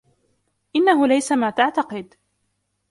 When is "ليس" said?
1.07-1.31